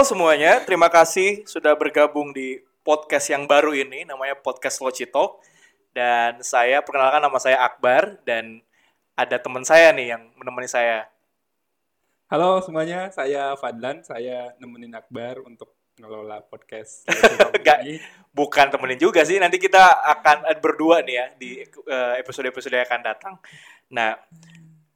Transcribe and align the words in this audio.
Halo 0.00 0.16
semuanya, 0.16 0.64
terima 0.64 0.88
kasih 0.88 1.44
sudah 1.44 1.76
bergabung 1.76 2.32
di 2.32 2.56
podcast 2.80 3.28
yang 3.28 3.44
baru 3.44 3.76
ini, 3.76 4.08
namanya 4.08 4.32
Podcast 4.32 4.80
Loci 4.80 5.04
Talk. 5.04 5.44
Dan 5.92 6.40
saya, 6.40 6.80
perkenalkan 6.80 7.20
nama 7.20 7.36
saya 7.36 7.60
Akbar, 7.60 8.16
dan 8.24 8.64
ada 9.12 9.36
teman 9.36 9.60
saya 9.60 9.92
nih 9.92 10.16
yang 10.16 10.32
menemani 10.40 10.72
saya. 10.72 11.04
Halo 12.32 12.64
semuanya, 12.64 13.12
saya 13.12 13.52
Fadlan. 13.60 14.00
Saya 14.00 14.56
nemenin 14.56 14.96
Akbar 14.96 15.44
untuk 15.44 15.76
ngelola 16.00 16.48
podcast. 16.48 17.04
Enggak, 17.60 17.84
bukan 18.32 18.72
temenin 18.72 18.96
juga 18.96 19.20
sih. 19.28 19.36
Nanti 19.36 19.60
kita 19.60 19.84
akan 20.16 20.48
berdua 20.64 21.04
nih 21.04 21.14
ya 21.20 21.26
di 21.36 21.60
eh, 21.68 22.14
episode-episode 22.24 22.72
yang 22.72 22.88
akan 22.88 23.02
datang. 23.04 23.34
Nah, 23.92 24.16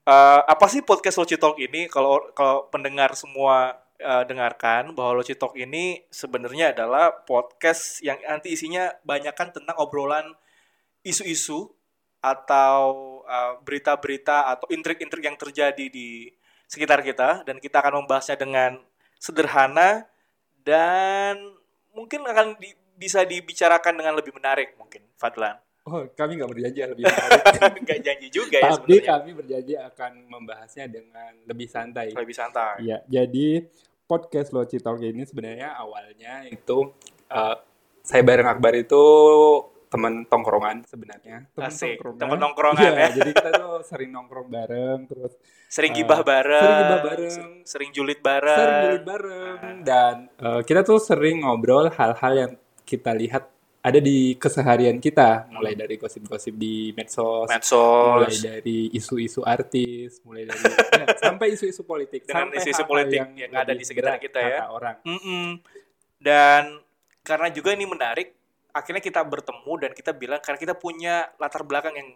eh, 0.08 0.40
apa 0.48 0.64
sih 0.72 0.80
podcast 0.80 1.20
Loci 1.20 1.36
Talk 1.36 1.60
ini? 1.60 1.92
Kalau 1.92 2.32
kalau 2.32 2.72
pendengar 2.72 3.12
semua 3.12 3.83
eh, 3.98 4.24
dengarkan 4.26 4.92
bahwa 4.92 5.20
Loci 5.22 5.34
Talk 5.38 5.54
ini 5.58 6.04
sebenarnya 6.10 6.74
adalah 6.74 7.24
podcast 7.24 8.02
yang 8.04 8.18
nanti 8.24 8.54
isinya 8.54 8.90
banyakkan 9.06 9.54
tentang 9.54 9.76
obrolan 9.80 10.34
isu-isu 11.06 11.70
atau 12.24 12.82
eh, 13.24 13.52
berita-berita 13.64 14.52
atau 14.52 14.66
intrik-intrik 14.70 15.24
yang 15.24 15.38
terjadi 15.38 15.86
di 15.88 16.28
sekitar 16.68 17.00
kita. 17.00 17.42
Dan 17.48 17.58
kita 17.62 17.80
akan 17.80 18.04
membahasnya 18.04 18.36
dengan 18.36 18.80
sederhana 19.18 20.04
dan 20.64 21.40
mungkin 21.96 22.26
akan 22.28 22.58
di- 22.60 22.76
bisa 22.94 23.24
dibicarakan 23.24 23.98
dengan 23.98 24.14
lebih 24.14 24.36
menarik 24.36 24.76
mungkin 24.78 25.02
Fadlan 25.18 25.63
Oh, 25.84 26.00
kami 26.08 26.36
nggak 26.36 26.48
berjanji 26.48 26.80
lebih 26.82 27.04
nggak 27.84 28.00
janji 28.00 28.28
juga 28.28 28.56
ya 28.56 28.72
Tapi 28.72 28.94
kami 29.00 29.30
berjanji 29.34 29.74
akan 29.76 30.12
membahasnya 30.26 30.88
dengan 30.88 31.32
lebih 31.44 31.66
santai. 31.66 32.08
lebih 32.10 32.32
santai 32.32 32.80
Iya, 32.80 33.04
jadi 33.04 33.68
podcast 34.02 34.48
Loci 34.50 34.76
Talk 34.78 34.96
ini 34.98 35.22
sebenarnya 35.22 35.72
awalnya 35.74 36.44
itu 36.46 36.88
eh, 37.26 37.56
saya 38.00 38.22
bareng 38.22 38.48
Akbar 38.50 38.72
itu 38.74 39.02
teman 39.86 40.24
tongkrongan 40.24 40.82
sebenarnya. 40.82 41.46
Teman 41.50 41.68
Asik, 41.68 41.94
tongkrongan. 41.94 42.18
teman 42.18 42.38
nongkrongan 42.38 42.82
Iya, 42.82 42.92
ya. 42.98 43.08
Jadi 43.14 43.30
kita 43.32 43.50
tuh 43.54 43.74
sering 43.80 44.10
nongkrong 44.10 44.48
bareng, 44.48 44.98
terus 45.06 45.32
sering 45.66 45.92
Eh, 45.92 45.96
gibah 45.96 46.20
bareng 46.20 46.60
sering 46.60 46.78
gibah 46.80 47.00
bareng. 47.04 47.30
se- 47.30 47.62
sering 47.66 47.90
julid 47.92 48.18
bareng 48.20 48.56
sering 48.58 48.76
julid 48.82 49.04
bareng 49.04 49.58
dan 49.82 50.14
eh, 50.34 50.60
kita 50.62 50.80
tuh 50.80 50.96
sering 50.96 51.40
ngobrol 51.40 51.86
hal-hal 51.88 52.32
yang 52.34 52.52
kita 52.82 53.12
lihat 53.12 53.53
ada 53.84 54.00
di 54.00 54.32
keseharian 54.40 54.96
kita 54.96 55.52
mulai 55.52 55.76
dari 55.76 56.00
gosip-gosip 56.00 56.56
di 56.56 56.96
medsos, 56.96 57.44
mulai 57.52 57.60
medsos 58.32 58.40
dari 58.40 58.88
isu-isu 58.96 59.44
artis 59.44 60.24
mulai 60.24 60.48
dari 60.48 60.64
ya, 60.72 61.06
sampai 61.28 61.52
isu-isu 61.52 61.84
politik 61.84 62.24
Dengan 62.24 62.48
sampai 62.48 62.56
isu-isu 62.64 62.82
politik 62.88 63.20
yang 63.36 63.52
ada 63.52 63.76
lebih 63.76 63.84
di 63.84 63.84
sekitar 63.84 64.16
kita 64.16 64.40
ya. 64.40 64.72
orang. 64.72 64.96
Mm-mm. 65.04 65.60
dan 66.16 66.80
karena 67.20 67.52
juga 67.52 67.76
ini 67.76 67.84
menarik 67.84 68.32
akhirnya 68.72 69.04
kita 69.04 69.20
bertemu 69.20 69.72
dan 69.76 69.90
kita 69.92 70.16
bilang 70.16 70.40
karena 70.40 70.58
kita 70.64 70.74
punya 70.80 71.28
latar 71.36 71.60
belakang 71.68 71.92
yang 71.92 72.08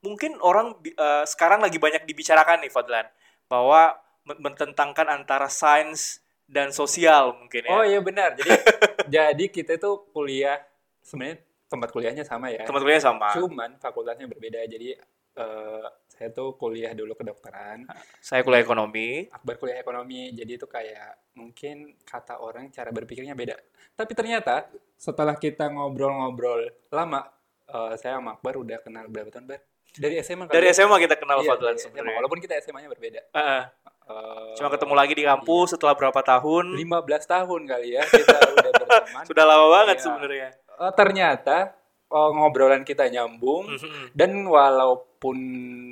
mungkin 0.00 0.40
orang 0.40 0.72
eh, 0.88 1.24
sekarang 1.28 1.60
lagi 1.60 1.76
banyak 1.76 2.08
dibicarakan 2.08 2.64
nih 2.64 2.72
Fadlan 2.72 3.04
bahwa 3.44 4.00
men- 4.24 4.40
mententangkan 4.40 5.04
antara 5.12 5.52
sains 5.52 6.24
dan 6.48 6.72
sosial 6.72 7.36
mungkin 7.36 7.68
ya. 7.68 7.72
Oh 7.72 7.84
iya 7.84 8.00
benar. 8.00 8.36
Jadi 8.36 8.52
jadi 9.20 9.44
kita 9.52 9.76
tuh 9.76 10.08
kuliah 10.12 10.60
sebenarnya 11.04 11.36
tempat 11.66 11.88
kuliahnya 11.90 12.24
sama 12.24 12.48
ya 12.48 12.64
teman 12.64 12.80
temannya 12.80 13.02
sama 13.02 13.28
cuman 13.34 13.70
fakultasnya 13.76 14.24
berbeda 14.24 14.64
jadi 14.64 14.96
eh, 15.34 15.86
saya 16.08 16.28
tuh 16.30 16.54
kuliah 16.54 16.90
dulu 16.90 17.12
kedokteran 17.12 17.84
saya 18.18 18.40
kuliah 18.40 18.62
ekonomi 18.62 19.26
Akbar 19.28 19.54
kuliah 19.56 19.76
ekonomi, 19.76 20.30
jadi 20.30 20.52
itu 20.54 20.64
kayak 20.64 21.34
mungkin 21.34 21.76
kata 22.00 22.38
orang 22.38 22.70
cara 22.70 22.88
berpikirnya 22.88 23.34
beda. 23.34 23.58
Tapi 23.92 24.14
ternyata 24.14 24.70
setelah 24.94 25.34
kita 25.34 25.66
ngobrol-ngobrol 25.68 26.62
lama, 26.88 27.26
eh, 27.66 27.94
saya 27.96 28.16
sama 28.16 28.38
Akbar 28.38 28.54
udah 28.56 28.78
kenal 28.78 29.10
berapa 29.10 29.28
tahun, 29.28 29.50
Bar? 29.50 29.60
Dari 29.92 30.14
SMA 30.20 30.46
dari 30.46 30.70
ya? 30.70 30.74
SMA 30.76 30.96
kita 31.00 31.14
kenal 31.14 31.38
Iya, 31.38 31.50
Fadlan 31.50 31.76
sebenarnya 31.76 32.14
Walaupun 32.16 32.38
kita 32.38 32.54
SMA-nya 32.60 32.86
berbeda. 32.88 33.20
Heeh. 33.28 33.62
Eh, 34.04 34.52
cuma 34.54 34.68
ketemu 34.68 34.94
lagi 34.94 35.14
di 35.14 35.24
kampus 35.24 35.68
setelah 35.72 35.94
berapa 35.94 36.20
tahun 36.20 36.76
15 36.76 37.24
tahun 37.24 37.60
kali 37.64 37.88
ya 37.90 38.02
kita 38.04 38.36
udah 38.52 38.72
berteman. 38.78 39.24
sudah 39.24 39.44
lama 39.44 39.66
banget 39.72 39.96
Iya. 39.96 40.04
sebenarnya 40.04 40.48
Eh, 40.76 40.92
ternyata 40.92 41.72
eh, 42.06 42.30
ngobrolan 42.30 42.82
kita 42.82 43.06
nyambung 43.06 43.66
Mhm. 43.70 44.12
dan 44.12 44.30
walaupun 44.44 45.38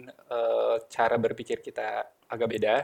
eh, 0.09 0.77
cara 0.87 1.17
berpikir 1.17 1.59
kita 1.59 2.03
agak 2.27 2.49
beda 2.49 2.75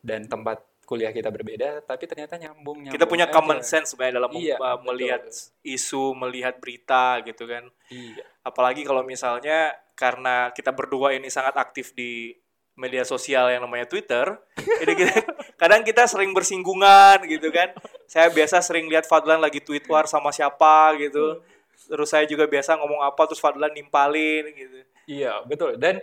dan 0.00 0.24
tempat 0.24 0.60
kuliah 0.84 1.10
kita 1.10 1.28
berbeda, 1.28 1.80
tapi 1.80 2.04
ternyata 2.04 2.36
nyambung. 2.36 2.84
kita 2.84 2.92
nyambung 2.92 3.08
punya 3.08 3.24
aja. 3.24 3.32
common 3.32 3.60
sense 3.60 3.88
sebenarnya 3.90 4.14
dalam 4.14 4.30
Iya, 4.30 4.56
uh, 4.56 4.76
betul. 4.76 4.84
melihat 4.86 5.22
isu, 5.64 6.04
melihat 6.12 6.54
berita 6.60 7.24
gitu 7.24 7.48
kan. 7.48 7.64
Iya. 7.88 8.20
Apalagi 8.42 8.84
kalau 8.84 9.00
misalnya 9.00 9.72
karena 9.96 10.52
kita 10.52 10.70
berdua 10.70 11.16
ini 11.16 11.32
sangat 11.32 11.56
aktif 11.56 11.96
di 11.96 12.36
media 12.74 13.00
sosial 13.02 13.48
yang 13.48 13.64
namanya 13.64 13.88
Twitter, 13.88 14.36
jadi 14.84 14.92
kita, 14.92 15.14
kadang 15.56 15.80
kita 15.82 16.04
sering 16.04 16.36
bersinggungan 16.36 17.24
gitu 17.24 17.48
kan. 17.48 17.72
Saya 18.06 18.28
biasa 18.30 18.60
sering 18.60 18.86
lihat 18.88 19.08
Fadlan 19.08 19.40
lagi 19.40 19.60
tweet 19.60 19.84
war 19.88 20.04
sama 20.04 20.30
siapa 20.30 20.94
gitu. 21.00 21.40
Terus 21.88 22.08
saya 22.08 22.24
juga 22.24 22.46
biasa 22.48 22.78
ngomong 22.80 23.02
apa 23.04 23.22
terus 23.28 23.42
Fadlan 23.42 23.72
nimpalin 23.72 24.48
gitu. 24.54 24.78
Iya, 25.04 25.44
betul. 25.44 25.76
Dan 25.76 26.00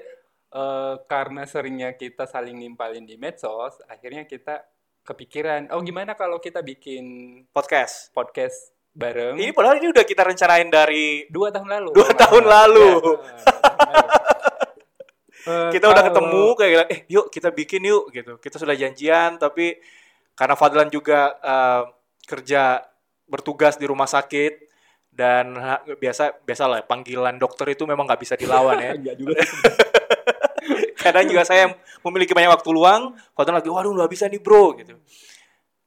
eh, 0.51 0.93
karena 1.09 1.43
seringnya 1.47 1.95
kita 1.95 2.27
saling 2.27 2.57
nimpalin 2.59 3.07
di 3.07 3.15
medsos, 3.17 3.81
akhirnya 3.87 4.27
kita 4.29 4.61
kepikiran, 5.01 5.73
oh 5.73 5.81
gimana 5.81 6.13
kalau 6.13 6.37
kita 6.37 6.61
bikin 6.61 7.03
Podcast. 7.49 8.13
podcast 8.13 8.69
bareng 8.91 9.39
Ini 9.39 9.55
padahal 9.55 9.79
ini 9.79 9.87
udah 9.87 10.03
kita 10.03 10.19
rencanain 10.27 10.67
dari 10.67 11.23
dua 11.31 11.47
tahun 11.47 11.79
lalu. 11.79 11.89
Dua 11.95 12.11
tahun 12.11 12.43
lalu. 12.43 12.89
Tahun 12.99 13.23
lalu. 13.23 14.11
Eh, 15.41 15.69
kita 15.73 15.89
udah 15.89 16.05
kalau- 16.05 16.13
ketemu 16.13 16.45
kayak 16.53 16.85
eh 16.93 16.99
yuk 17.09 17.33
kita 17.33 17.49
bikin 17.49 17.81
yuk 17.81 18.13
gitu. 18.13 18.37
Kita 18.37 18.61
sudah 18.61 18.77
janjian 18.77 19.41
tapi 19.41 19.73
karena 20.41 20.57
Fadlan 20.57 20.89
juga 20.89 21.37
eh, 21.37 21.83
kerja 22.25 22.81
bertugas 23.29 23.77
di 23.77 23.85
rumah 23.85 24.09
sakit 24.09 24.73
dan 25.13 25.53
biasa 26.01 26.41
biasa 26.41 26.63
lah 26.65 26.81
panggilan 26.81 27.37
dokter 27.37 27.77
itu 27.77 27.85
memang 27.85 28.09
nggak 28.09 28.21
bisa 28.25 28.33
dilawan 28.33 28.81
ya. 28.81 28.97
Enggak 28.97 29.15
juga. 29.21 29.37
Kadang 31.05 31.29
juga 31.29 31.45
saya 31.45 31.69
memiliki 32.01 32.33
banyak 32.33 32.57
waktu 32.57 32.69
luang, 32.73 33.13
Fadlan 33.37 33.61
lagi, 33.61 33.69
waduh 33.69 33.93
nggak 33.93 34.09
bisa 34.09 34.25
nih 34.25 34.41
bro 34.41 34.73
gitu. 34.81 34.97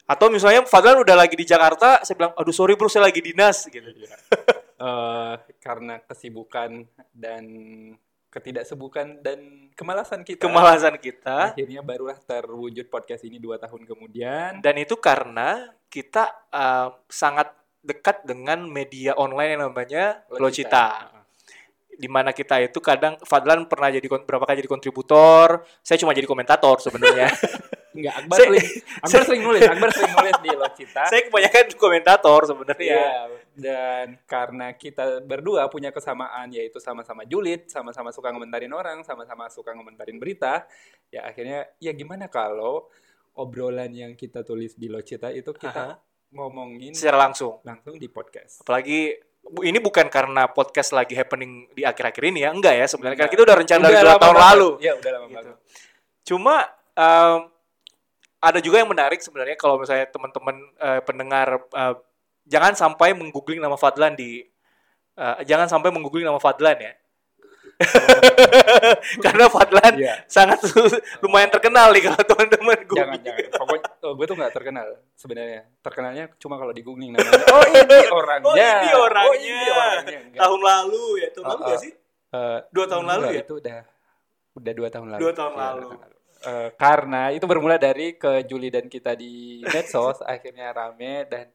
Atau 0.07 0.31
misalnya 0.31 0.63
Fadlan 0.71 1.03
udah 1.03 1.19
lagi 1.19 1.35
di 1.35 1.47
Jakarta, 1.47 2.07
saya 2.07 2.15
bilang, 2.15 2.35
aduh 2.39 2.55
sorry 2.55 2.79
bro 2.79 2.87
saya 2.87 3.11
lagi 3.11 3.19
dinas 3.19 3.67
gitu. 3.67 3.91
Eh, 4.75 5.35
karena 5.59 5.99
kesibukan 6.03 6.87
dan 7.11 7.43
ketidaksebukan 8.35 9.23
dan 9.23 9.71
kemalasan 9.79 10.27
kita. 10.27 10.43
Kemalasan 10.43 10.99
kita. 10.99 11.55
Akhirnya 11.55 11.87
barulah 11.87 12.19
terwujud 12.19 12.91
podcast 12.91 13.23
ini 13.23 13.39
dua 13.39 13.63
tahun 13.63 13.87
kemudian. 13.87 14.59
Dan 14.59 14.75
itu 14.83 14.99
karena 14.99 15.71
kita 15.87 16.51
uh, 16.51 16.99
sangat 17.07 17.55
dekat 17.79 18.27
dengan 18.27 18.67
media 18.67 19.15
online 19.15 19.55
yang 19.55 19.71
namanya 19.71 20.27
Locita. 20.35 21.15
Di 21.95 22.11
mana 22.11 22.35
kita 22.35 22.59
itu 22.59 22.83
kadang 22.83 23.15
Fadlan 23.23 23.71
pernah 23.71 23.87
jadi 23.87 24.03
berapa 24.03 24.43
kali 24.43 24.67
jadi 24.67 24.73
kontributor, 24.73 25.63
saya 25.79 25.95
cuma 26.03 26.11
jadi 26.11 26.27
komentator 26.27 26.83
sebenarnya. 26.83 27.31
Enggak, 27.95 28.15
Akbar 28.19 28.37
Saya- 28.37 28.49
sering, 28.51 28.67
Akbar 29.07 29.23
sering 29.23 29.43
nulis, 29.43 29.63
Akbar 29.63 29.91
sering 29.91 30.13
nulis 30.13 30.37
di 30.43 30.51
Locita. 30.51 31.03
saya 31.15 31.23
kebanyakan 31.25 31.65
komentator 31.75 32.41
sebenarnya. 32.43 32.99
Iya, 32.99 33.13
dan 33.55 34.07
karena 34.25 34.67
kita 34.75 35.05
berdua 35.21 35.67
punya 35.67 35.89
kesamaan 35.89 36.51
yaitu 36.51 36.77
sama-sama 36.77 37.23
julid, 37.23 37.71
sama-sama 37.71 38.11
suka 38.11 38.29
ngomentarin 38.29 38.71
orang, 38.71 39.01
sama-sama 39.01 39.47
suka 39.47 39.71
ngomentarin 39.73 40.19
berita, 40.19 40.67
ya 41.09 41.23
akhirnya 41.23 41.71
ya 41.79 41.91
gimana 41.91 42.27
kalau 42.27 42.91
obrolan 43.35 43.91
yang 43.91 44.13
kita 44.15 44.43
tulis 44.43 44.75
di 44.75 44.87
Locita 44.87 45.31
itu 45.31 45.51
kita 45.51 45.95
Aha. 45.95 45.99
ngomongin 46.31 46.95
Secara 46.95 47.19
langsung. 47.21 47.63
langsung 47.63 47.95
di 47.95 48.07
podcast. 48.07 48.63
Apalagi 48.63 49.15
ini 49.61 49.79
bukan 49.79 50.07
karena 50.09 50.49
podcast 50.49 50.91
lagi 50.91 51.15
happening 51.15 51.71
di 51.71 51.83
akhir-akhir 51.83 52.25
ini 52.27 52.43
ya, 52.43 52.51
enggak 52.51 52.75
ya 52.75 52.87
sebenarnya. 52.87 53.23
Karena 53.23 53.31
kita 53.31 53.43
udah 53.45 53.57
rencana 53.59 53.83
dari 53.83 53.93
Udah 53.93 54.03
dua 54.03 54.11
lama 54.11 54.23
tahun 54.23 54.35
banget. 54.35 54.51
lalu. 54.51 54.69
Iya, 54.83 54.93
udah 54.99 55.11
lama 55.11 55.25
Gitu. 55.25 55.37
banget. 55.37 55.57
Cuma 56.25 56.57
em, 56.95 57.39
ada 58.45 58.61
juga 58.61 58.77
yang 58.85 58.91
menarik 58.93 59.25
sebenarnya 59.25 59.57
kalau 59.57 59.81
misalnya 59.81 60.05
teman-teman 60.13 60.57
eh, 60.77 61.01
pendengar 61.01 61.49
eh, 61.73 61.95
jangan 62.45 62.77
sampai 62.77 63.17
menggoogling 63.17 63.59
nama 63.59 63.81
Fadlan 63.81 64.13
di 64.13 64.45
eh, 65.17 65.37
jangan 65.49 65.65
sampai 65.67 65.89
menggoogling 65.89 66.29
nama 66.29 66.37
Fadlan 66.37 66.77
ya. 66.77 66.93
Karena 69.25 69.51
Fadlan 69.51 69.95
Iya. 69.99 70.15
sangat 70.31 70.63
lumayan 71.19 71.51
terkenal 71.51 71.91
nih 71.91 72.07
kalau 72.07 72.23
teman-teman 72.23 72.79
Jangan, 72.79 72.87
googling. 72.87 73.23
jangan. 73.27 73.59
Pokoknya 73.59 73.89
oh, 74.07 74.13
gue 74.15 74.27
tuh 74.31 74.37
nggak 74.39 74.53
terkenal 74.55 74.87
sebenarnya. 75.19 75.61
Terkenalnya 75.83 76.25
cuma 76.39 76.55
kalau 76.55 76.71
di 76.71 76.83
googling 76.87 77.11
namanya. 77.19 77.35
Oh 77.55 77.65
ini 77.67 77.99
orangnya. 78.15 78.47
Oh 78.47 78.55
ini 78.55 78.91
orangnya. 78.95 79.27
Oh 79.27 79.35
ini 79.35 79.69
orangnya. 79.75 80.19
Enggak. 80.23 80.41
Tahun 80.45 80.61
lalu 80.63 81.05
ya, 81.19 81.29
tahun 81.35 81.45
lalu 81.45 81.55
Uh, 81.55 81.67
nggak 81.67 81.75
uh, 81.79 81.83
sih? 81.83 81.93
Eh, 82.35 82.59
Dua 82.71 82.87
tahun 82.87 83.05
lalu 83.07 83.25
ya? 83.31 83.43
Itu 83.43 83.55
udah 83.59 83.79
udah 84.55 84.73
dua 84.75 84.89
tahun 84.91 85.09
lalu. 85.11 85.21
Dua 85.27 85.33
tahun 85.35 85.53
Iya, 85.53 85.63
lalu. 85.67 85.81
dua 85.83 85.91
tahun 85.91 86.03
lalu. 86.07 86.17
Eh, 86.45 86.69
karena 86.77 87.33
itu 87.33 87.49
bermula 87.49 87.81
dari 87.81 88.15
ke 88.15 88.45
Juli 88.45 88.69
dan 88.69 88.87
kita 88.87 89.17
di 89.17 89.65
medsos 89.65 90.21
akhirnya 90.29 90.71
rame 90.77 91.25
dan 91.25 91.49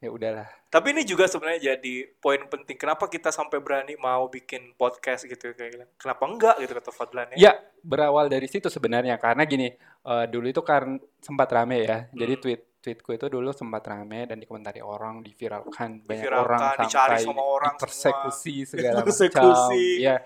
ya 0.00 0.08
udahlah 0.08 0.48
Tapi 0.70 0.94
ini 0.94 1.02
juga 1.02 1.26
sebenarnya 1.26 1.74
jadi 1.74 1.94
poin 2.22 2.40
penting. 2.46 2.78
Kenapa 2.78 3.10
kita 3.10 3.28
sampai 3.34 3.58
berani 3.58 3.98
mau 3.98 4.30
bikin 4.30 4.72
podcast 4.78 5.26
gitu 5.26 5.50
kayak 5.52 5.70
gitu. 5.74 5.84
Kenapa 5.98 6.22
enggak 6.24 6.56
gitu 6.62 6.72
kata 6.78 6.90
Fadlan 6.94 7.28
ya? 7.34 7.50
ya 7.50 7.52
berawal 7.82 8.28
dari 8.28 8.46
situ 8.46 8.68
sebenarnya 8.68 9.16
karena 9.16 9.42
gini 9.48 9.72
eh, 10.04 10.24
dulu 10.28 10.46
itu 10.46 10.62
kan 10.62 11.00
sempat 11.18 11.48
rame 11.50 11.84
ya 11.88 12.06
jadi 12.12 12.34
Hmm. 12.36 12.42
tweet 12.44 12.60
tweetku 12.80 13.12
itu 13.12 13.28
dulu 13.28 13.52
sempat 13.52 13.84
rame 13.84 14.24
dan 14.24 14.40
dikomentari 14.40 14.80
orang 14.80 15.20
diviralkan 15.20 16.00
banyak 16.00 16.24
Diviralkan, 16.24 16.48
orang 16.48 16.88
sampai 16.88 17.20
sama 17.20 17.44
orang 17.44 17.74
persekusi 17.76 18.64
segala 18.64 19.00
macam 19.04 19.76
ya 20.00 20.24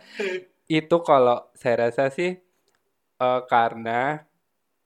itu 0.71 0.97
kalau 1.03 1.51
saya 1.59 1.91
rasa 1.91 2.09
sih 2.15 2.39
eh, 3.25 3.41
karena 3.49 4.21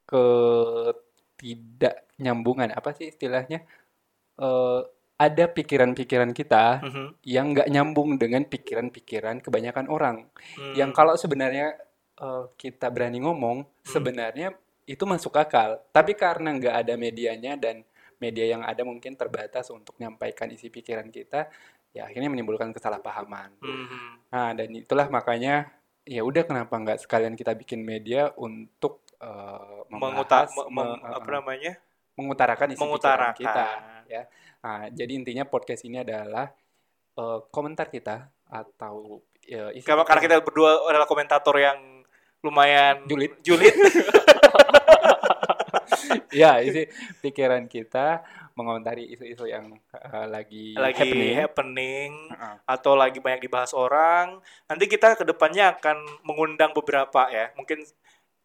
ketidaknyambungan 0.08 2.70
apa 2.73 2.94
sih 2.94 3.11
istilahnya 3.11 3.67
Eh, 4.38 4.81
ada 5.19 5.44
pikiran-pikiran 5.50 6.31
kita 6.31 6.79
Mhm. 6.79 7.06
yang 7.26 7.46
nggak 7.50 7.69
nyambung 7.75 8.14
dengan 8.23 8.46
pikiran-pikiran 8.46 9.43
kebanyakan 9.43 9.90
orang 9.90 10.31
Hmm. 10.55 10.75
yang 10.79 10.90
kalau 10.94 11.19
sebenarnya 11.19 11.75
eh, 12.19 12.44
kita 12.55 12.87
berani 12.94 13.19
ngomong 13.19 13.67
sebenarnya 13.82 14.55
itu 14.87 15.02
masuk 15.06 15.35
akal 15.35 15.82
tapi 15.90 16.14
karena 16.14 16.55
nggak 16.55 16.75
ada 16.87 16.94
medianya 16.94 17.58
dan 17.58 17.82
media 18.23 18.46
yang 18.46 18.62
ada 18.62 18.82
mungkin 18.87 19.14
terbatas 19.14 19.70
untuk 19.75 19.99
menyampaikan 19.99 20.50
isi 20.50 20.70
pikiran 20.70 21.11
kita 21.11 21.50
ya 21.90 22.06
akhirnya 22.06 22.31
menimbulkan 22.31 22.70
kesalahpahaman 22.70 23.58
Mhm. 23.58 24.31
nah 24.31 24.55
dan 24.55 24.70
itulah 24.70 25.11
makanya 25.11 25.67
ya 26.08 26.25
udah 26.25 26.43
kenapa 26.43 26.72
nggak 26.72 26.99
sekalian 26.99 27.37
kita 27.37 27.52
bikin 27.52 27.84
media 27.84 28.32
untuk 28.34 29.05
eh, 29.20 29.81
Menguta- 29.93 30.49
membahas 30.49 30.50
me- 30.56 30.69
me- 30.70 30.96
mem- 30.96 31.00
eh, 31.05 31.14
apa 31.14 31.28
namanya? 31.31 31.72
mengutarakan 32.16 32.69
isi 32.72 32.81
Mengutarakan. 32.81 33.37
kita 33.37 33.64
ya 34.08 34.22
Nah, 34.58 34.90
jadi 34.90 35.12
intinya 35.14 35.44
podcast 35.44 35.84
ini 35.84 36.02
adalah 36.02 36.50
eh, 37.14 37.38
komentar 37.50 37.87
kita 37.87 38.26
atau 38.49 39.20
ya, 39.44 39.69
isi 39.70 39.84
Karena, 39.84 40.02
karena 40.02 40.19
pikiran- 40.19 40.40
kita 40.40 40.46
berdua 40.46 40.70
adalah 40.88 41.06
komentator 41.06 41.55
yang 41.55 41.78
lumayan 42.40 43.04
Julid. 43.04 43.38
julid. 43.43 43.75
ya 46.40 46.61
isi 46.61 46.87
pikiran 47.23 47.67
kita 47.67 48.23
mengomentari 48.58 49.06
isu-isu 49.14 49.46
yang 49.46 49.70
eh, 49.94 50.26
lagi, 50.26 50.75
lagi 50.75 50.99
happening. 50.99 51.35
happening 51.38 52.11
Heeh. 52.35 52.56
atau 52.67 52.99
lagi 52.99 53.23
banyak 53.23 53.46
dibahas 53.46 53.70
orang. 53.70 54.43
Nanti 54.67 54.90
kita 54.90 55.14
ke 55.14 55.23
depannya 55.23 55.79
akan 55.79 56.26
mengundang 56.26 56.75
beberapa 56.75 57.31
ya. 57.31 57.55
Mungkin 57.55 57.87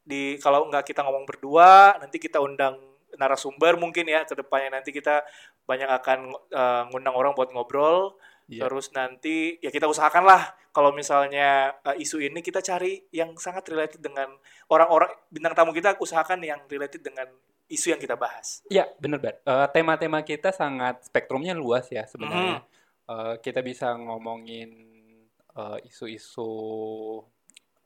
di 0.06 0.38
kalau 0.38 0.70
nggak 0.70 0.94
kita 0.94 1.02
ngomong 1.02 1.26
berdua, 1.26 1.98
nanti 1.98 2.22
kita 2.22 2.38
undang 2.38 2.78
narasumber 3.18 3.78
mungkin 3.78 4.10
ya 4.10 4.26
ke 4.26 4.34
depannya 4.34 4.82
nanti 4.82 4.90
kita 4.94 5.26
banyak 5.66 5.90
akan 5.90 6.20
eh, 6.54 6.84
ngundang 6.94 7.18
orang 7.18 7.34
buat 7.34 7.50
ngobrol. 7.50 8.14
Iya. 8.50 8.68
Terus 8.68 8.92
nanti 8.92 9.58
ya 9.64 9.72
kita 9.72 9.88
usahakan 9.88 10.24
lah 10.28 10.52
kalau 10.76 10.92
misalnya 10.92 11.78
eh, 11.86 12.02
isu 12.04 12.20
ini 12.20 12.44
kita 12.44 12.60
cari 12.60 13.00
yang 13.14 13.36
sangat 13.40 13.68
related 13.72 14.02
dengan 14.04 14.32
orang-orang 14.68 15.12
bintang 15.32 15.54
tamu 15.56 15.72
kita 15.72 15.96
usahakan 16.00 16.44
yang 16.44 16.60
related 16.68 17.00
dengan 17.00 17.28
isu 17.72 17.96
yang 17.96 18.02
kita 18.02 18.20
bahas. 18.20 18.62
Iya, 18.68 18.92
bener 19.00 19.20
banget. 19.24 19.38
Eh, 19.48 19.68
tema-tema 19.72 20.20
kita 20.22 20.52
sangat 20.52 21.04
spektrumnya 21.08 21.56
luas 21.56 21.88
ya 21.90 22.04
sebenarnya. 22.04 22.60
Mhm. 22.60 22.68
Eh, 23.04 23.36
kita 23.44 23.60
bisa 23.64 23.92
ngomongin 23.96 24.70
eh, 25.54 25.78
isu-isu 25.86 26.50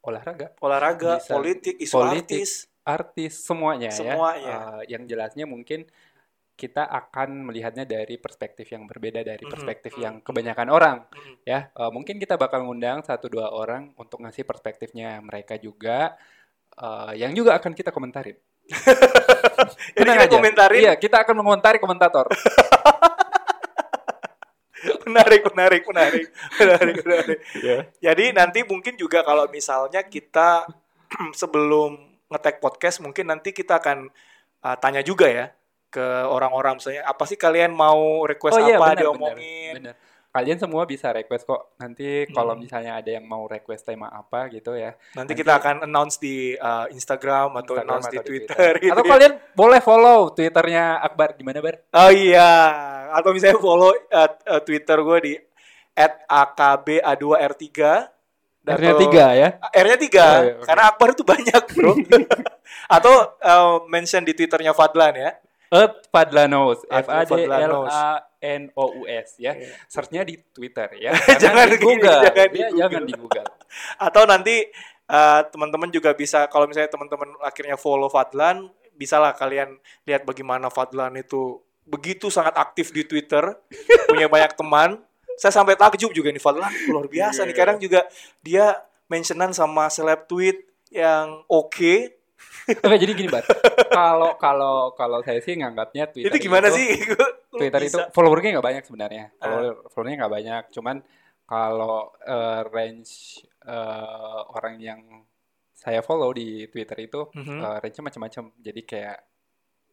olahraga, 0.07 0.56
Olahraga, 0.63 1.19
Bisa. 1.19 1.36
politik, 1.36 1.75
isu 1.83 1.95
Politik. 2.00 2.39
artis. 2.39 2.51
artis, 2.88 3.33
semuanya, 3.44 3.92
ya. 3.92 4.00
Semuanya. 4.00 4.56
Eh, 4.80 4.95
yang 4.95 5.04
jelasnya 5.04 5.44
mungkin 5.44 5.83
kita 6.57 6.89
akan 6.89 7.45
melihatnya 7.48 7.86
dari 7.86 8.18
perspektif 8.18 8.65
yang 8.74 8.89
berbeda 8.89 9.21
dari 9.21 9.45
Mhm, 9.45 9.51
perspektif 9.54 9.94
mhm. 9.95 10.01
yang 10.01 10.15
kebanyakan 10.25 10.68
orang. 10.74 10.98
Mhm. 11.13 11.33
ya 11.45 11.69
eh, 11.69 11.92
mungkin 11.94 12.18
kita 12.18 12.33
bakal 12.36 12.65
ngundang 12.65 13.06
satu 13.06 13.30
dua 13.30 13.54
orang 13.54 13.94
untuk 13.95 14.25
ngasih 14.25 14.44
perspektifnya 14.44 15.21
mereka 15.21 15.56
juga 15.62 16.18
eh, 16.74 17.13
yang 17.21 17.31
juga 17.38 17.54
akan 17.62 17.71
kita 17.77 17.94
komentarin. 17.94 18.36
Tenang 19.95 20.18
kita 20.18 20.25
aja. 20.27 20.33
komentarin 20.33 20.81
Iya, 20.81 20.94
kita 21.00 21.24
akan 21.24 21.36
mengomentari 21.39 21.77
komentator. 21.80 22.27
menarik, 25.07 25.42
menarik, 25.50 25.83
menarik, 25.88 26.27
menarik, 26.59 26.95
menarik. 27.06 27.39
ya. 27.63 27.77
Jadi 28.12 28.36
nanti 28.36 28.59
mungkin 28.68 28.94
juga 29.00 29.24
kalau 29.24 29.48
misalnya 29.50 30.04
kita 30.06 30.68
sebelum 31.39 31.98
ngetek 32.27 32.59
podcast 32.59 33.00
mungkin 33.00 33.31
nanti 33.31 33.56
kita 33.56 33.80
akan 33.80 34.12
uh, 34.68 34.77
tanya 34.77 35.00
juga 35.00 35.31
ya 35.31 35.48
ke 35.87 36.03
orang-orang 36.23 36.77
misalnya 36.77 37.03
apa 37.03 37.23
sih 37.23 37.35
kalian 37.35 37.71
mau 37.71 38.23
request 38.23 38.55
Oh 38.55 38.63
iya, 38.63 38.75
apa 38.75 38.91
benar, 38.91 39.01
diomongin. 39.01 39.73
benar. 39.77 39.95
Kalian 40.27 40.59
semua 40.59 40.85
bisa 40.85 41.09
request 41.09 41.43
kok. 41.43 41.73
Nanti 41.77 42.29
kalau 42.29 42.53
Hmm. 42.53 42.61
misalnya 42.61 42.93
ada 42.95 43.09
yang 43.09 43.25
mau 43.25 43.47
request 43.47 43.81
tema 43.83 44.05
apa 44.07 44.45
gitu 44.49 44.73
ya. 44.73 44.93
Nanti 45.11 45.33
Nanti- 45.33 45.33
kita 45.33 45.57
akan 45.57 45.75
announce 45.83 46.19
di 46.19 46.53
uh, 46.53 46.85
Instagram 46.89 47.55
atau 47.55 47.73
Instagram 47.73 47.81
announce 47.89 48.07
di 48.07 48.17
atau 48.19 48.27
Twitter. 48.27 48.71
gitu 48.77 48.93
Atau 48.93 49.03
ya. 49.03 49.09
kalian 49.09 49.33
boleh 49.51 49.79
follow 49.79 50.19
Twitternya 50.29 50.99
Akbar 50.99 51.33
gimana 51.33 51.57
Bar? 51.57 51.75
Oh 51.89 52.11
iya, 52.11 52.51
atau 53.09 53.33
misalnya 53.33 53.57
follow 53.57 53.89
uh, 53.89 54.29
uh, 54.45 54.61
Twitter 54.61 54.97
gue 54.99 55.17
di 55.19 55.33
@akba2r3. 55.97 57.65
R-nya 58.67 58.91
Atau- 58.91 59.01
tiga 59.01 59.25
ya. 59.31 59.49
R-nya 59.73 59.95
tiga, 59.97 60.25
Oh, 60.27 60.43
iya, 60.43 60.53
oke. 60.53 60.65
karena 60.67 60.83
Akbar 60.85 61.07
itu 61.15 61.23
banyak 61.23 61.63
bro. 61.71 61.93
Atau 62.99 63.13
uh, 63.39 63.79
mention 63.87 64.21
di 64.21 64.35
Twitternya 64.35 64.75
Fadlan 64.75 65.15
ya. 65.15 65.31
At 65.67 65.93
Fadlanos, 66.09 66.83
F 66.87 67.07
A 67.11 67.27
D 67.27 67.43
L. 67.43 67.83
A 67.87 68.23
N 68.39 68.71
O 68.77 68.85
U 68.93 69.03
S 69.03 69.35
ya. 69.41 69.51
Iya. 69.57 69.73
Search-nya 69.89 70.21
di 70.23 70.39
Twitter 70.53 70.87
ya. 71.01 71.11
Jangan 71.43 71.67
di 71.67 71.77
Google. 71.81 72.21
jangan 72.23 72.47
di 72.53 72.59
Ya, 72.61 72.67
Google. 72.69 72.79
jangan 72.79 73.03
di 73.03 73.13
Google. 73.17 73.47
Atau 74.07 74.23
nanti 74.29 74.55
uh, 75.09 75.42
teman-teman 75.49 75.89
juga 75.92 76.13
bisa, 76.13 76.45
kalau 76.47 76.69
misalnya 76.69 76.92
teman-teman 76.94 77.35
akhirnya 77.44 77.75
follow 77.75 78.07
Fadlan, 78.07 78.69
bisalah 78.95 79.33
kalian 79.35 79.75
lihat 80.07 80.23
bagaimana 80.23 80.71
Fadlan 80.71 81.18
itu 81.19 81.59
begitu 81.87 82.27
sangat 82.27 82.56
aktif 82.59 82.92
di 82.92 83.03
Twitter, 83.07 83.44
punya 84.11 84.27
banyak 84.31 84.53
teman. 84.56 85.01
Saya 85.37 85.53
sampai 85.53 85.77
takjub 85.77 86.09
juga 86.15 86.33
nih 86.33 86.42
Fadlan 86.42 86.71
luar 86.89 87.06
biasa 87.11 87.45
nih. 87.45 87.53
Iya. 87.53 87.59
Kadang 87.61 87.77
juga 87.77 88.01
dia 88.42 88.65
mentionan 89.06 89.51
sama 89.53 89.89
seleb 89.92 90.25
tweet 90.25 90.61
yang 90.89 91.44
oke. 91.45 92.17
Oke, 92.67 92.95
jadi 92.97 93.11
gini, 93.11 93.27
Bar. 93.27 93.44
Kalau 93.89 94.35
kalau 94.35 94.75
kalau 94.91 95.19
saya 95.23 95.39
sih 95.39 95.56
nganggapnya 95.56 96.07
Twitter 96.07 96.29
itu 96.29 96.37
gimana 96.44 96.67
itu- 96.67 96.77
sih? 96.77 96.89
Twitter 97.57 97.81
itu 97.81 97.97
followernya 98.11 98.49
nggak 98.53 98.67
banyak 98.67 98.83
sebenarnya. 98.83 99.25
Ah. 99.35 99.49
Follower, 99.49 99.73
followernya 99.89 100.17
nggak 100.19 100.33
banyak. 100.35 100.63
Cuman 100.71 100.95
kalau 101.44 101.97
eh, 102.21 102.61
range 102.67 103.11
eh, 103.63 104.39
orang 104.51 104.75
yang 104.77 105.01
saya 105.71 106.01
follow 106.01 106.29
di 106.31 106.67
Twitter 106.67 106.97
itu 107.01 107.25
Mhm. 107.31 107.57
eh, 107.57 107.77
range-nya 107.79 108.03
macam-macam. 108.06 108.44
Jadi 108.57 108.81
kayak 108.83 109.17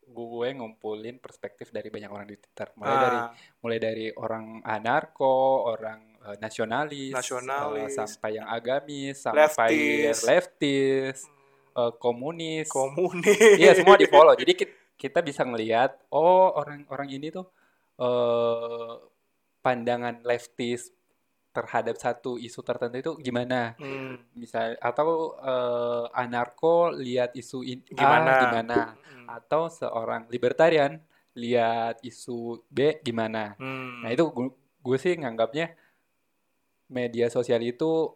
gue 0.05 0.49
ngumpulin 0.53 1.17
perspektif 1.17 1.71
dari 1.71 1.89
banyak 1.89 2.11
orang 2.11 2.27
di 2.27 2.37
Twitter. 2.37 2.69
Mulai 2.77 2.97
dari 2.99 3.19
Ah, 3.19 3.29
mulai 3.59 3.79
dari 3.79 4.07
orang 4.13 4.45
anarko, 4.61 5.37
orang 5.67 6.01
nasionalis, 6.39 7.13
Nasionalis. 7.13 7.93
eh, 7.93 7.97
sampai 7.99 8.31
yang 8.35 8.49
agamis, 8.49 9.17
sampai 9.19 9.45
Leftis. 10.13 10.19
leftis, 10.25 11.17
eh, 11.75 11.93
komunis. 11.99 12.71
komunis. 12.71 13.59
Iya, 13.59 13.75
semua 13.75 13.99
di 13.99 14.07
follow. 14.07 14.35
Jadi 14.35 14.53
ki- 14.55 14.75
kita 14.95 15.19
bisa 15.21 15.43
ngelihat 15.43 15.99
oh 16.11 16.55
orang-orang 16.55 17.11
ini 17.11 17.29
tuh 17.31 17.47
eh 17.99 18.95
pandangan 19.61 20.21
leftis 20.23 20.93
terhadap 21.55 21.95
satu 21.95 22.35
isu 22.37 22.61
tertentu 22.67 22.97
itu 22.99 23.13
gimana? 23.23 23.79
Hmm, 23.79 24.19
Misal 24.35 24.75
atau 24.83 25.39
eh, 25.39 26.05
anarko 26.13 26.91
lihat 26.91 27.35
isu 27.35 27.63
in- 27.63 27.87
A 27.95 27.95
Gimana? 27.95 28.33
gimana? 28.43 28.79
hmm, 28.99 29.27
Atau 29.31 29.71
seorang 29.71 30.27
libertarian 30.29 30.99
lihat 31.35 32.03
isu 32.03 32.63
B 32.67 32.99
gimana? 33.03 33.55
hmm. 33.59 34.03
Nah, 34.03 34.11
itu 34.11 34.27
gue 34.85 34.99
sih 34.99 35.15
nganggapnya 35.17 35.73
media 36.91 37.27
sosial 37.33 37.63
itu 37.65 38.13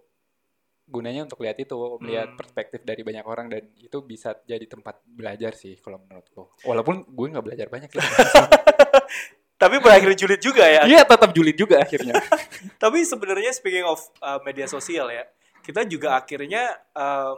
gunanya 0.89 1.29
untuk 1.29 1.45
lihat 1.45 1.61
itu, 1.61 1.77
melihat 2.01 2.33
Hmm. 2.33 2.39
perspektif 2.41 2.81
dari 2.83 3.05
banyak 3.05 3.25
orang 3.29 3.47
dan 3.53 3.69
itu 3.77 4.01
bisa 4.01 4.33
jadi 4.49 4.65
tempat 4.65 5.05
belajar 5.05 5.53
sih 5.53 5.77
kalau 5.79 6.01
menurutku. 6.01 6.57
Walaupun 6.65 7.05
gue 7.05 7.27
nggak 7.29 7.45
belajar 7.45 7.69
banyak 7.69 7.93
sih. 7.93 8.01
Tapi 9.63 9.77
berakhir 9.83 10.15
julid 10.15 10.39
juga 10.39 10.65
ya. 10.65 10.87
Iya, 10.87 11.03
tetap 11.03 11.35
julid 11.35 11.59
juga 11.59 11.83
akhirnya. 11.83 12.15
Tapi 12.83 13.03
sebenarnya 13.03 13.51
speaking 13.51 13.83
of 13.85 13.99
uh, 14.23 14.39
media 14.47 14.71
sosial 14.71 15.11
ya, 15.11 15.27
kita 15.67 15.83
juga 15.83 16.15
akhirnya 16.15 16.79
uh, 16.95 17.35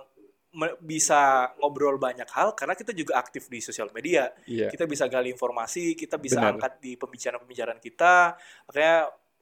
bisa 0.83 1.55
ngobrol 1.63 1.95
banyak 1.97 2.27
hal 2.35 2.59
karena 2.59 2.75
kita 2.75 2.91
juga 2.91 3.17
aktif 3.17 3.49
di 3.49 3.63
sosial 3.65 3.89
media. 3.95 4.29
Iya. 4.45 4.69
Kita 4.69 4.85
bisa 4.85 5.09
gali 5.09 5.33
informasi, 5.33 5.97
kita 5.97 6.21
bisa 6.21 6.43
Benar. 6.43 6.59
angkat 6.59 6.73
di 6.83 6.93
pembicaraan-pembicaraan 7.01 7.81
kita. 7.81 8.37
Makanya 8.69 8.97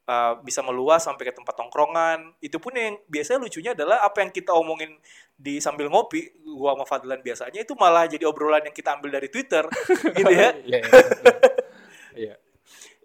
uh, 0.09 0.41
bisa 0.41 0.65
meluas 0.65 1.05
sampai 1.05 1.29
ke 1.29 1.33
tempat 1.37 1.55
tongkrongan. 1.55 2.33
Itu 2.41 2.57
pun 2.59 2.73
yang 2.73 2.97
biasanya 3.07 3.45
lucunya 3.45 3.71
adalah 3.77 4.01
apa 4.03 4.25
yang 4.25 4.33
kita 4.33 4.57
omongin 4.57 4.97
di 5.39 5.61
sambil 5.63 5.93
ngopi, 5.93 6.35
gua 6.43 6.75
sama 6.75 6.85
Fadlan 6.89 7.21
biasanya 7.23 7.63
itu 7.63 7.77
malah 7.79 8.11
jadi 8.11 8.27
obrolan 8.27 8.65
yang 8.67 8.75
kita 8.75 8.99
ambil 8.99 9.21
dari 9.21 9.29
Twitter, 9.31 9.63
gitu 10.19 10.33
ya. 10.33 10.51
Iya, 10.65 10.81
iya, 10.83 10.83
iya. 12.19 12.35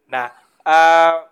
Nah, 0.10 0.33
uh, 0.65 1.29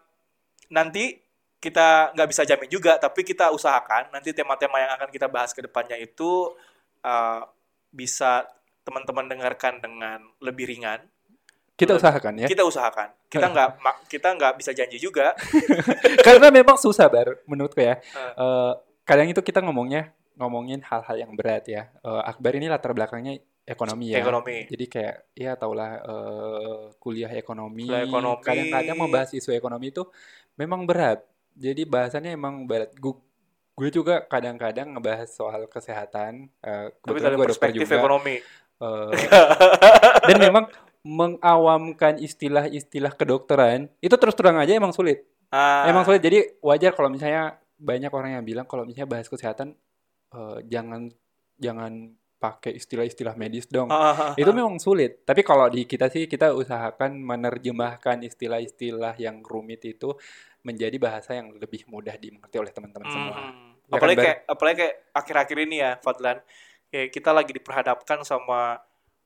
nanti 0.70 1.18
kita 1.62 2.13
nggak 2.13 2.30
bisa 2.30 2.46
jamin 2.46 2.70
juga, 2.70 3.01
tapi 3.01 3.25
kita 3.25 3.50
usahakan 3.50 4.13
nanti 4.13 4.34
tema-tema 4.34 4.78
yang 4.78 4.92
akan 4.98 5.10
kita 5.10 5.25
bahas 5.25 5.54
ke 5.54 5.66
depannya 5.66 5.98
itu 5.98 6.54
uh, 7.01 7.42
bisa 7.94 8.46
teman-teman 8.82 9.30
dengarkan 9.30 9.78
dengan 9.82 10.22
lebih 10.42 10.70
ringan. 10.70 11.01
Kita 11.74 11.96
usahakan 11.96 12.34
ya. 12.38 12.48
Kita 12.48 12.62
usahakan. 12.62 13.10
Kita 13.25 13.48
nggak 13.48 13.70
ma- 13.78 14.00
kita 14.06 14.28
nggak 14.32 14.54
bisa 14.56 14.72
janji 14.72 14.98
juga. 14.98 15.34
Karena 16.28 16.48
memang 16.50 16.75
susah 16.75 17.08
bar 17.08 17.42
menurutku 17.44 17.80
ya. 17.80 17.98
Uh. 18.12 18.34
Eh, 18.38 18.74
kadang 19.01 19.28
itu 19.28 19.40
kita 19.40 19.60
ngomongnya 19.60 20.13
ngomongin 20.36 20.82
hal-hal 20.82 21.16
yang 21.18 21.34
berat 21.34 21.66
ya. 21.66 21.90
Eh, 21.98 22.22
Akbar 22.24 22.54
ini 22.54 22.68
latar 22.68 22.92
belakangnya 22.92 23.36
ekonomi 23.63 24.13
ya. 24.13 24.22
Ekonomi. 24.22 24.68
Jadi 24.68 24.86
kayak 24.88 25.16
ya 25.34 25.56
taulah 25.56 25.92
eh, 25.98 26.84
kuliah 26.98 27.32
ekonomi. 27.32 27.90
Ekonomi. 27.90 28.42
Kadang-kadang 28.42 28.98
membahas 29.00 29.30
isu 29.32 29.50
ekonomi 29.51 29.90
itu 29.90 30.06
memang 30.56 30.86
berat. 30.86 31.25
Jadi 31.51 31.82
bahasannya 31.84 32.32
emang 32.32 32.63
berat. 32.63 32.94
Gu- 32.96 33.30
Gue 33.72 33.88
juga 33.90 34.22
kadang-kadang 34.22 34.94
ngebahas 34.94 35.25
soal 35.25 35.66
kesehatan. 35.66 36.51
Eh, 36.60 36.88
Tapi 36.94 37.18
dari 37.18 37.34
gue 37.34 37.46
perspektif 37.48 37.88
juga. 37.88 37.98
ekonomi. 37.98 38.38
Eh, 38.78 39.10
dan 40.28 40.38
memang 40.38 40.66
mengawamkan 41.01 42.22
istilah-istilah 42.22 43.17
kedokteran 43.17 43.89
itu 44.01 44.13
terus 44.17 44.38
terang 44.38 44.58
aja 44.62 44.74
emang 44.77 44.93
sulit. 44.93 45.25
Ah, 45.51 45.84
Emang 45.89 46.08
sulit. 46.08 46.22
Jadi 46.24 46.62
wajar 46.63 46.96
kalau 46.96 47.12
misalnya 47.12 47.60
banyak 47.75 48.13
orang 48.13 48.39
yang 48.39 48.46
bilang 48.46 48.65
kalau 48.70 48.86
misalnya 48.88 49.10
bahas 49.10 49.27
kesehatan 49.27 49.74
eh, 50.31 50.58
jangan 50.70 51.12
jangan 51.60 52.13
pakai 52.41 52.74
istilah-istilah 52.74 53.38
medis 53.38 53.70
dong. 53.70 53.89
ah, 53.93 54.13
ah, 54.13 54.15
ah, 54.31 54.34
Itu 54.34 54.50
ah. 54.50 54.55
memang 54.55 54.81
sulit. 54.81 55.22
Tapi 55.25 55.46
kalau 55.46 55.70
di 55.70 55.86
kita 55.86 56.10
sih 56.10 56.25
kita 56.25 56.53
usahakan 56.58 57.17
menerjemahkan 57.22 58.25
istilah-istilah 58.25 59.13
yang 59.22 59.46
rumit 59.46 59.86
itu 59.86 60.13
menjadi 60.62 60.98
bahasa 61.01 61.38
yang 61.38 61.53
lebih 61.58 61.86
mudah 61.89 62.17
dimengerti 62.17 62.58
oleh 62.58 62.72
teman-teman 62.74 63.10
semua. 63.10 63.38
Hmm. 63.38 63.74
Ya 63.91 63.98
kan, 63.98 63.98
Apalagi 63.98 64.17
Bar? 64.17 64.25
kayak 64.25 64.39
apalagi 64.48 64.77
kayak 64.77 64.96
akhir-akhir 65.12 65.58
ini 65.67 65.75
ya, 65.81 65.91
Fadlan. 66.01 66.38
Kayak 66.89 67.08
kita 67.12 67.29
lagi 67.34 67.51
diperhadapkan 67.53 68.20
sama 68.24 68.79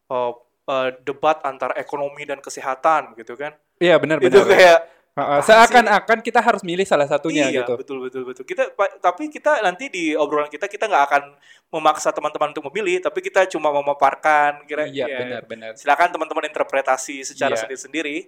oh, 0.10 0.32
eh, 0.66 0.90
debat 1.06 1.38
antara 1.46 1.74
ekonomi 1.78 2.26
dan 2.26 2.42
kesehatan 2.42 3.14
gitu 3.18 3.38
kan. 3.38 3.54
Iya 3.78 4.00
benar 4.00 4.18
Itu 4.24 4.42
benar. 4.42 4.50
kayak 4.50 4.80
Heeh, 5.16 5.40
apaan 5.40 5.48
Seakan-akan 5.48 6.20
kita 6.20 6.44
harus 6.44 6.60
milih 6.60 6.84
salah 6.84 7.08
satunya 7.08 7.48
iya, 7.48 7.64
gitu. 7.64 7.80
betul 7.80 7.98
betul 8.04 8.28
betul. 8.28 8.44
Kita 8.44 8.68
tapi 9.00 9.32
kita 9.32 9.64
nanti 9.64 9.88
di 9.88 10.12
obrolan 10.12 10.52
kita 10.52 10.68
kita 10.68 10.92
nggak 10.92 11.04
akan 11.08 11.24
memaksa 11.72 12.12
teman-teman 12.12 12.52
untuk 12.52 12.68
memilih, 12.68 13.00
tapi 13.00 13.24
kita 13.24 13.48
cuma 13.48 13.72
memaparkan 13.72 14.68
kira 14.68 14.84
Iya 14.92 15.08
ya, 15.08 15.20
benar 15.24 15.42
benar. 15.48 15.72
Silakan 15.80 16.12
teman-teman 16.12 16.52
interpretasi 16.52 17.24
secara 17.24 17.56
Iya. 17.56 17.64
sendiri-sendiri. 17.64 18.28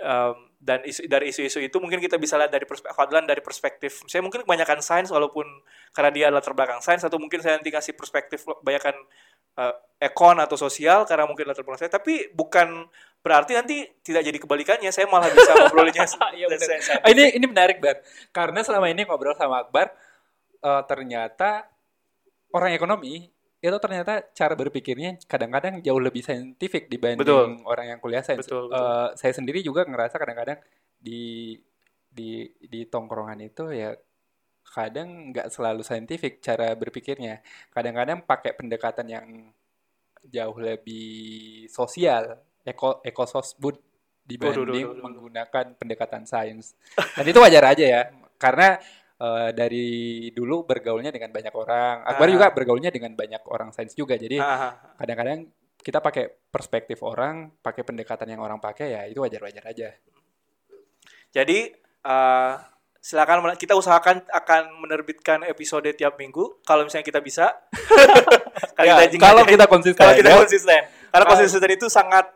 Um, 0.00 0.48
dan 0.60 0.80
isu, 0.84 1.04
dari 1.08 1.28
isu-isu 1.28 1.60
itu 1.60 1.76
mungkin 1.76 2.00
kita 2.00 2.16
bisa 2.16 2.36
lihat 2.40 2.52
dari 2.52 2.64
perspektif 2.68 2.96
Fadlan 2.96 3.24
dari 3.24 3.40
perspektif 3.40 4.04
saya 4.08 4.20
mungkin 4.20 4.44
kebanyakan 4.44 4.80
sains 4.84 5.08
walaupun 5.08 5.44
karena 5.92 6.10
dia 6.12 6.24
adalah 6.28 6.44
terbelakang 6.44 6.84
sains 6.84 7.00
atau 7.00 7.16
mungkin 7.16 7.40
saya 7.40 7.56
nanti 7.56 7.72
kasih 7.72 7.96
perspektif 7.96 8.44
kebanyakan 8.44 8.92
uh, 9.56 9.74
ekon 9.96 10.36
atau 10.38 10.60
sosial 10.60 11.08
karena 11.08 11.24
mungkin 11.24 11.48
latar 11.48 11.64
belakang 11.64 11.88
saya 11.88 11.92
tapi 11.96 12.28
bukan 12.36 12.84
berarti 13.24 13.58
nanti 13.58 13.76
tidak 14.06 14.22
jadi 14.22 14.38
kebalikannya 14.38 14.90
saya 14.92 15.08
malah 15.08 15.26
bisa 15.32 15.50
ngobrolnya 15.56 16.06
Ah, 17.02 17.10
ini 17.10 17.34
ini 17.34 17.46
menarik 17.48 17.82
Bar. 17.82 17.98
Karena 18.30 18.62
selama 18.62 18.86
ini 18.86 19.02
ngobrol 19.02 19.34
sama 19.34 19.66
Akbar 19.66 19.90
eh, 20.62 20.82
ternyata 20.86 21.66
orang 22.54 22.76
ekonomi 22.76 23.26
itu 23.58 23.78
ternyata 23.82 24.22
cara 24.30 24.54
berpikirnya 24.54 25.18
kadang-kadang 25.26 25.82
jauh 25.82 25.98
lebih 25.98 26.22
saintifik 26.22 26.86
dibanding 26.86 27.18
Betul. 27.26 27.66
orang 27.66 27.96
yang 27.96 27.98
kuliah 27.98 28.22
sains. 28.22 28.46
Betul, 28.46 28.70
betul. 28.70 28.78
Eh, 28.78 29.08
saya 29.18 29.32
sendiri 29.34 29.58
juga 29.64 29.82
ngerasa 29.88 30.20
kadang-kadang 30.22 30.60
di 31.00 31.56
di 32.06 32.46
di 32.62 32.86
tongkrongan 32.86 33.42
itu 33.42 33.74
ya 33.74 33.90
kadang 34.66 35.30
nggak 35.32 35.48
selalu 35.48 35.82
saintifik 35.82 36.38
cara 36.40 36.74
berpikirnya. 36.74 37.40
Kadang-kadang 37.70 38.22
pakai 38.22 38.52
pendekatan 38.52 39.06
yang 39.06 39.26
jauh 40.26 40.58
lebih 40.58 41.06
sosial, 41.70 42.34
eko 42.62 42.98
ekososbud 43.00 43.78
dibanding 44.26 44.66
Waduh, 44.66 44.74
waduh, 44.74 44.88
waduh. 44.90 45.02
menggunakan 45.06 45.64
pendekatan 45.78 46.26
sains. 46.26 46.74
Dan 47.14 47.24
itu 47.24 47.38
wajar 47.38 47.62
aja 47.70 47.84
ya, 47.86 48.02
karena 48.36 48.76
eh, 49.16 49.50
dari 49.56 49.88
dulu 50.34 50.68
bergaulnya 50.68 51.08
dengan 51.08 51.32
banyak 51.32 51.54
orang. 51.56 52.04
Akbar 52.04 52.26
Ah. 52.28 52.32
juga 52.36 52.46
bergaulnya 52.52 52.90
dengan 52.92 53.16
banyak 53.16 53.48
orang 53.48 53.72
sains 53.72 53.96
juga. 53.96 54.18
Jadi 54.20 54.36
Ah, 54.36 54.52
ah, 54.68 54.72
kadang-kadang 55.00 55.48
kita 55.80 56.02
pakai 56.02 56.28
perspektif 56.52 57.00
orang, 57.00 57.48
pakai 57.62 57.80
pendekatan 57.80 58.28
yang 58.28 58.42
orang 58.44 58.60
pakai 58.60 58.92
ya 58.92 59.02
itu 59.08 59.22
wajar-wajar 59.24 59.64
aja. 59.72 59.88
Jadi 61.32 61.58
eh, 62.06 62.54
silakan 63.06 63.38
kita 63.54 63.78
usahakan 63.78 64.18
akan 64.34 64.82
menerbitkan 64.82 65.46
episode 65.46 65.86
tiap 65.94 66.18
minggu 66.18 66.58
kalau 66.66 66.82
misalnya 66.82 67.06
kita 67.06 67.22
bisa. 67.22 67.54
Kalau 68.76 68.98
Ya, 68.98 69.06
kita- 69.08 69.22
kalau 69.22 69.42
kita 69.46 69.64
konsisten, 69.70 70.00
kalau 70.00 70.12
kita 70.16 70.30
ya. 70.32 70.36
konsisten. 70.36 70.80
Karena 71.08 71.24
konsisten 71.28 71.70
itu 71.70 71.86
sangat 71.88 72.26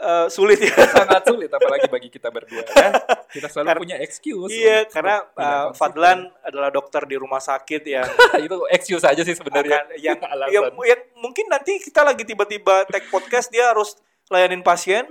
eh, 0.00 0.26
sulit 0.28 0.56
ya. 0.60 0.72
Sangat 0.98 1.22
sulit 1.24 1.48
apalagi 1.48 1.88
bagi 1.88 2.08
kita 2.08 2.28
berdua 2.28 2.64
ya. 2.64 2.90
Kita 3.28 3.46
selalu 3.48 3.66
Karena- 3.68 3.80
punya 3.80 3.96
excuse. 4.00 4.50
Iya, 4.50 4.88
karena 4.88 5.24
konsisten. 5.24 5.76
Fadlan 5.76 6.18
adalah 6.42 6.68
dokter 6.72 7.04
di 7.06 7.16
rumah 7.16 7.40
sakit 7.40 7.82
yang 7.86 8.08
itu 8.44 8.56
excuse 8.72 9.04
aja 9.04 9.20
sih 9.20 9.36
sebenarnya. 9.36 9.88
yang, 10.00 10.16
yang 10.50 10.64
yang 10.84 11.00
mungkin 11.16 11.46
nanti 11.48 11.76
kita 11.80 12.02
lagi 12.02 12.24
tiba-tiba 12.24 12.84
take 12.88 13.08
podcast 13.08 13.48
dia 13.48 13.70
harus 13.72 13.94
layanin 14.28 14.60
pasien. 14.60 15.06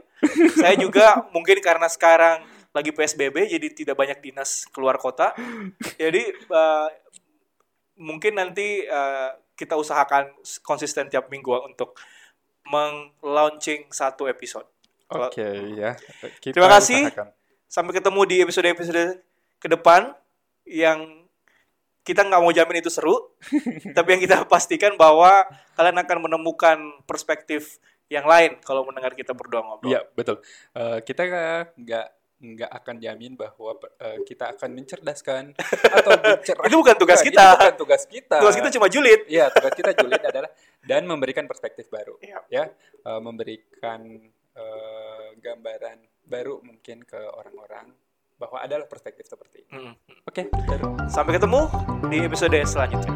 Saya 0.54 0.76
juga 0.76 1.30
mungkin 1.32 1.58
karena 1.62 1.88
sekarang 1.88 2.44
lagi 2.70 2.94
PSBB 2.94 3.50
jadi 3.50 3.68
tidak 3.74 3.96
banyak 3.98 4.20
dinas 4.22 4.70
keluar 4.70 5.02
kota. 5.02 5.34
Jadi 5.98 6.22
eh, 6.34 6.88
mungkin 8.00 8.38
nanti 8.38 8.86
eh, 8.86 9.30
kita 9.58 9.76
usahakan 9.76 10.32
konsisten 10.64 11.12
tiap 11.12 11.28
minggu 11.28 11.52
untuk 11.66 11.98
meng-launching 12.70 13.90
satu 13.90 14.30
episode. 14.30 14.70
Oke 15.10 15.44
ya. 15.76 15.98
Kita 16.40 16.56
Terima 16.56 16.70
kasih. 16.70 17.10
usahakan. 17.10 17.28
Sampai 17.70 17.94
ketemu 17.98 18.22
di 18.26 18.36
episode-episode 18.42 19.22
ke 19.62 19.68
depan 19.70 20.14
yang 20.66 21.26
kita 22.06 22.26
nggak 22.26 22.42
mau 22.42 22.50
jamin 22.50 22.82
itu 22.82 22.90
seru, 22.90 23.30
tapi 23.98 24.18
yang 24.18 24.22
kita 24.22 24.42
pastikan 24.50 24.98
bahwa 24.98 25.46
kalian 25.78 25.98
akan 26.02 26.18
menemukan 26.26 26.78
perspektif 27.06 27.78
yang 28.10 28.26
lain 28.26 28.58
kalau 28.66 28.82
mendengar 28.82 29.14
kita 29.14 29.38
berdua 29.38 29.62
ngobrol. 29.62 29.94
Iya 29.94 30.02
betul. 30.18 30.42
Eh, 30.74 31.06
kita 31.06 31.22
nggak 31.78 32.06
nggak 32.40 32.72
akan 32.72 32.96
jamin 33.04 33.36
bahwa 33.36 33.76
eh, 34.00 34.24
kita 34.24 34.56
akan 34.56 34.70
mencerdaskan 34.72 35.44
atau 36.00 36.12
mencerahkan. 36.16 36.68
Itu 36.72 36.76
bukan 36.80 36.96
tugas 36.96 37.20
Itu 37.20 37.36
kita. 37.36 37.46
bukan 37.60 37.76
tugas 37.76 38.04
kita. 38.08 38.38
Tugas 38.40 38.56
kita 38.56 38.70
cuma 38.80 38.88
julid. 38.88 39.22
Iya, 39.28 39.52
tugas 39.52 39.74
kita 39.76 39.92
julid 39.92 40.24
adalah 40.24 40.50
dan 40.82 41.04
memberikan 41.04 41.46
perspektif 41.46 41.92
baru. 41.92 42.16
Iya. 42.24 42.40
Ya, 42.48 42.64
Eh, 43.00 43.22
memberikan 43.24 44.02
eh, 44.56 45.28
gambaran 45.40 46.00
baru 46.28 46.60
mungkin 46.64 47.04
ke 47.08 47.20
orang-orang 47.20 47.92
bahwa 48.40 48.64
adalah 48.64 48.88
perspektif 48.88 49.28
seperti 49.28 49.68
ini. 49.68 49.92
Mm. 49.92 49.94
Oke, 50.28 50.48
baru. 50.48 50.96
Sampai 51.12 51.36
ketemu 51.36 51.68
di 52.08 52.18
episode 52.24 52.56
selanjutnya. 52.64 53.14